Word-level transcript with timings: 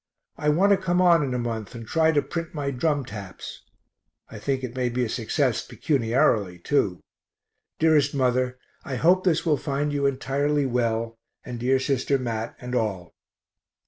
I 0.35 0.49
want 0.49 0.71
to 0.71 0.77
come 0.77 0.99
on 0.99 1.21
in 1.21 1.35
a 1.35 1.37
month 1.37 1.75
and 1.75 1.85
try 1.85 2.11
to 2.11 2.23
print 2.23 2.55
my 2.55 2.71
"Drum 2.71 3.05
Taps." 3.05 3.61
I 4.31 4.39
think 4.39 4.63
it 4.63 4.75
may 4.75 4.89
be 4.89 5.05
a 5.05 5.07
success 5.09 5.63
pecuniarily, 5.63 6.57
too. 6.57 7.01
Dearest 7.77 8.15
mother, 8.15 8.57
I 8.83 8.95
hope 8.95 9.23
this 9.23 9.45
will 9.45 9.57
find 9.57 9.93
you 9.93 10.07
entirely 10.07 10.65
well, 10.65 11.19
and 11.45 11.59
dear 11.59 11.79
sister 11.79 12.17
Mat 12.17 12.55
and 12.59 12.73
all. 12.73 13.13